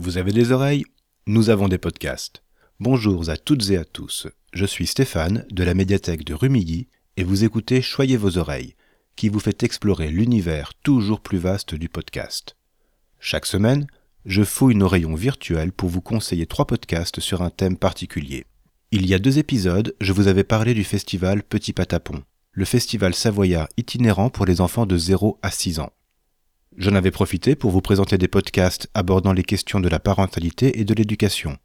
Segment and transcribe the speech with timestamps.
[0.00, 0.84] Vous avez des oreilles
[1.26, 2.44] Nous avons des podcasts.
[2.78, 4.28] Bonjour à toutes et à tous.
[4.52, 6.86] Je suis Stéphane de la médiathèque de Rumilly
[7.16, 8.76] et vous écoutez Choyez vos oreilles,
[9.16, 12.54] qui vous fait explorer l'univers toujours plus vaste du podcast.
[13.18, 13.88] Chaque semaine,
[14.24, 18.46] je fouille nos rayons virtuels pour vous conseiller trois podcasts sur un thème particulier.
[18.92, 22.22] Il y a deux épisodes, je vous avais parlé du festival Petit Patapon,
[22.52, 25.90] le festival savoyard itinérant pour les enfants de 0 à 6 ans.
[26.78, 30.84] J'en avais profité pour vous présenter des podcasts abordant les questions de la parentalité et
[30.84, 31.58] de l'éducation.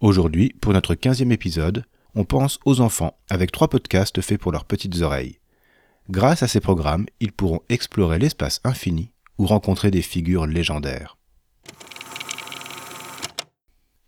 [0.00, 1.84] Aujourd'hui, pour notre quinzième épisode,
[2.16, 5.38] on pense aux enfants avec trois podcasts faits pour leurs petites oreilles.
[6.10, 11.16] Grâce à ces programmes, ils pourront explorer l'espace infini ou rencontrer des figures légendaires.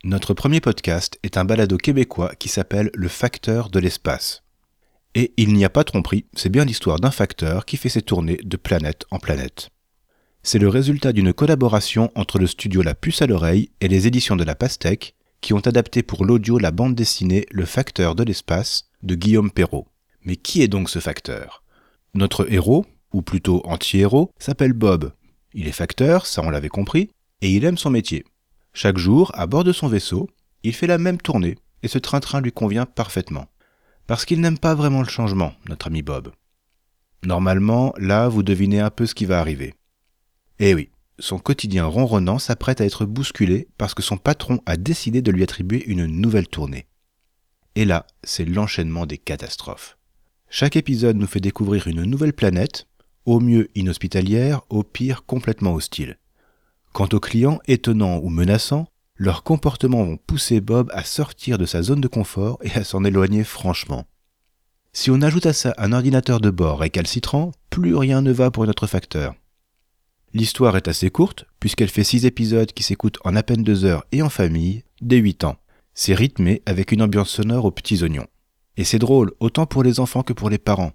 [0.03, 4.43] Notre premier podcast est un balado québécois qui s'appelle Le facteur de l'espace.
[5.15, 8.41] Et il n'y a pas tromperie, c'est bien l'histoire d'un facteur qui fait ses tournées
[8.43, 9.71] de planète en planète
[10.47, 14.37] c'est le résultat d'une collaboration entre le studio La Puce à l'oreille et les éditions
[14.37, 18.85] de la Pastèque, qui ont adapté pour l'audio la bande dessinée Le facteur de l'espace
[19.03, 19.89] de Guillaume Perrault.
[20.23, 21.65] Mais qui est donc ce facteur?
[22.15, 25.13] Notre héros, ou plutôt anti-héros, s'appelle Bob.
[25.53, 28.25] Il est facteur, ça on l'avait compris, et il aime son métier.
[28.73, 30.31] Chaque jour, à bord de son vaisseau,
[30.63, 33.47] il fait la même tournée, et ce train-train lui convient parfaitement.
[34.07, 36.31] Parce qu'il n'aime pas vraiment le changement, notre ami Bob.
[37.25, 39.75] Normalement, là, vous devinez un peu ce qui va arriver.
[40.59, 45.21] Eh oui, son quotidien ronronnant s'apprête à être bousculé parce que son patron a décidé
[45.21, 46.87] de lui attribuer une nouvelle tournée.
[47.75, 49.99] Et là, c'est l'enchaînement des catastrophes.
[50.49, 52.87] Chaque épisode nous fait découvrir une nouvelle planète,
[53.27, 56.19] au mieux inhospitalière, au pire complètement hostile.
[56.93, 61.83] Quant aux clients étonnants ou menaçants, leurs comportements vont pousser Bob à sortir de sa
[61.83, 64.07] zone de confort et à s'en éloigner franchement.
[64.95, 68.67] Si on ajoute à ça un ordinateur de bord récalcitrant, plus rien ne va pour
[68.67, 69.35] notre facteur.
[70.37, 74.05] L'histoire est assez courte, puisqu'elle fait six épisodes qui s'écoutent en à peine deux heures
[74.13, 75.57] et en famille, dès 8 ans.
[75.95, 78.27] C'est rythmé avec une ambiance sonore aux petits oignons.
[78.77, 80.93] Et c'est drôle, autant pour les enfants que pour les parents.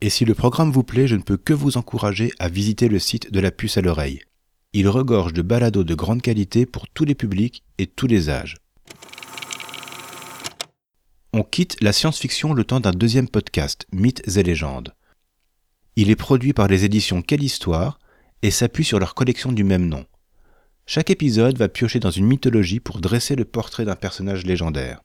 [0.00, 3.00] Et si le programme vous plaît, je ne peux que vous encourager à visiter le
[3.00, 4.20] site de la puce à l'oreille.
[4.72, 8.54] Il regorge de balados de grande qualité pour tous les publics et tous les âges.
[11.32, 14.94] On quitte la science-fiction le temps d'un deuxième podcast, Mythes et légendes.
[15.98, 17.98] Il est produit par les éditions Quelle Histoire
[18.42, 20.04] et s'appuie sur leur collection du même nom.
[20.84, 25.00] Chaque épisode va piocher dans une mythologie pour dresser le portrait d'un personnage légendaire.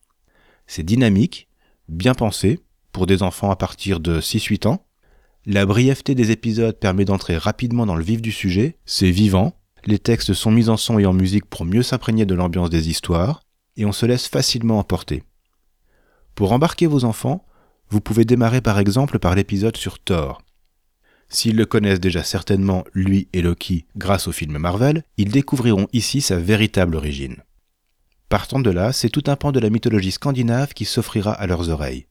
[0.67, 1.47] C'est dynamique,
[1.87, 2.59] bien pensé,
[2.91, 4.85] pour des enfants à partir de 6-8 ans.
[5.45, 9.97] La brièveté des épisodes permet d'entrer rapidement dans le vif du sujet, c'est vivant, les
[9.97, 13.43] textes sont mis en son et en musique pour mieux s'imprégner de l'ambiance des histoires,
[13.77, 15.23] et on se laisse facilement emporter.
[16.35, 17.45] Pour embarquer vos enfants,
[17.89, 20.41] vous pouvez démarrer par exemple par l'épisode sur Thor,
[21.33, 26.19] S'ils le connaissent déjà certainement, lui et Loki, grâce au film Marvel, ils découvriront ici
[26.19, 27.37] sa véritable origine.
[28.27, 31.69] Partant de là, c'est tout un pan de la mythologie scandinave qui s'offrira à leurs
[31.69, 32.07] oreilles.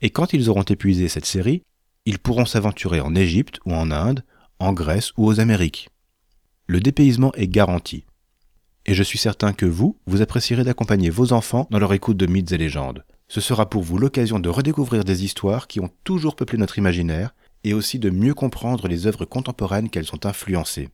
[0.00, 1.62] Et quand ils auront épuisé cette série,
[2.06, 4.24] ils pourront s'aventurer en Égypte ou en Inde,
[4.58, 5.90] en Grèce ou aux Amériques.
[6.66, 8.04] Le dépaysement est garanti.
[8.86, 12.26] Et je suis certain que vous, vous apprécierez d'accompagner vos enfants dans leur écoute de
[12.26, 13.04] mythes et légendes.
[13.28, 17.34] Ce sera pour vous l'occasion de redécouvrir des histoires qui ont toujours peuplé notre imaginaire
[17.64, 20.88] et aussi de mieux comprendre les œuvres contemporaines qu'elles ont influencées.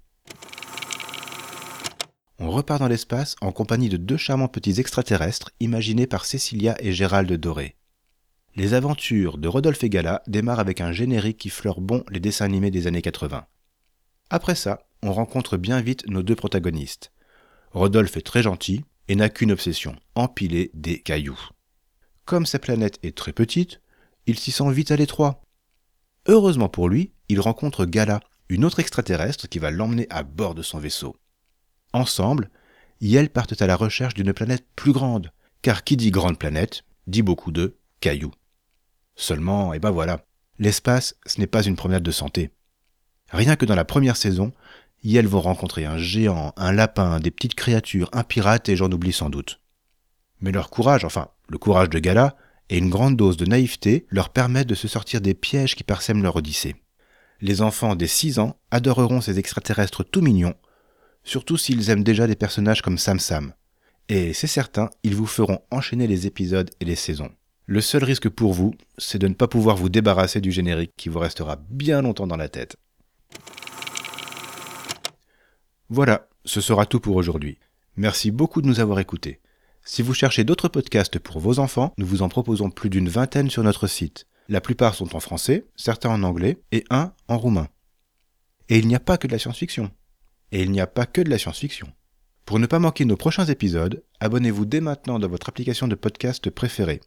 [2.39, 6.93] On repart dans l'espace en compagnie de deux charmants petits extraterrestres imaginés par Cécilia et
[6.93, 7.77] Gérald Doré.
[8.57, 12.45] Les aventures de Rodolphe et Gala démarrent avec un générique qui fleure bon les dessins
[12.45, 13.47] animés des années 80.
[14.31, 17.13] Après ça, on rencontre bien vite nos deux protagonistes.
[17.73, 21.39] Rodolphe est très gentil et n'a qu'une obsession, empiler des cailloux.
[22.25, 23.81] Comme sa planète est très petite,
[24.27, 25.46] il s'y sent vite à l'étroit
[26.29, 30.63] Heureusement pour lui, il rencontre Gala, une autre extraterrestre qui va l'emmener à bord de
[30.63, 31.17] son vaisseau.
[31.93, 32.51] Ensemble,
[33.01, 35.33] ils partent à la recherche d'une planète plus grande,
[35.63, 38.33] car qui dit grande planète, dit beaucoup de cailloux.
[39.15, 40.25] Seulement, et eh ben voilà,
[40.59, 42.51] l'espace, ce n'est pas une promenade de santé.
[43.31, 44.53] Rien que dans la première saison,
[45.03, 49.13] Yel vont rencontrer un géant, un lapin, des petites créatures, un pirate et j'en oublie
[49.13, 49.61] sans doute.
[50.41, 52.37] Mais leur courage, enfin, le courage de Gala,
[52.71, 56.23] et une grande dose de naïveté leur permettent de se sortir des pièges qui parsèment
[56.23, 56.77] leur odyssée.
[57.41, 60.55] Les enfants des 6 ans adoreront ces extraterrestres tout mignons,
[61.23, 63.53] surtout s'ils aiment déjà des personnages comme Sam Sam.
[64.09, 67.31] Et c'est certain, ils vous feront enchaîner les épisodes et les saisons.
[67.67, 71.09] Le seul risque pour vous, c'est de ne pas pouvoir vous débarrasser du générique qui
[71.09, 72.77] vous restera bien longtemps dans la tête.
[75.89, 77.59] Voilà, ce sera tout pour aujourd'hui.
[77.97, 79.41] Merci beaucoup de nous avoir écoutés.
[79.89, 83.49] Si vous cherchez d'autres podcasts pour vos enfants, nous vous en proposons plus d'une vingtaine
[83.49, 84.27] sur notre site.
[84.49, 87.69] La plupart sont en français, certains en anglais et un en roumain.
[88.69, 89.93] Et il n'y a pas que de la science-fiction.
[90.51, 91.87] Et il n'y a pas que de la science-fiction.
[92.47, 96.51] Pour ne pas manquer nos prochains épisodes, abonnez-vous dès maintenant dans votre application de podcast
[96.51, 97.01] préférée.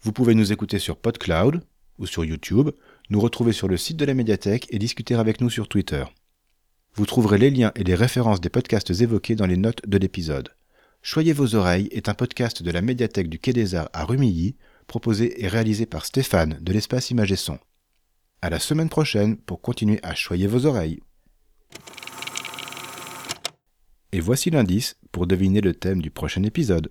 [0.00, 1.60] Vous pouvez nous écouter sur PodCloud
[1.98, 2.70] ou sur YouTube,
[3.10, 6.06] nous retrouver sur le site de la médiathèque et discuter avec nous sur Twitter.
[6.94, 10.55] Vous trouverez les liens et les références des podcasts évoqués dans les notes de l'épisode.
[11.08, 14.56] Choyez vos oreilles est un podcast de la médiathèque du Quai des Arts à Rumilly,
[14.88, 17.48] proposé et réalisé par Stéphane de l'espace Image.
[18.42, 20.98] À la semaine prochaine pour continuer à choyer vos oreilles.
[24.10, 26.90] Et voici l'indice pour deviner le thème du prochain épisode.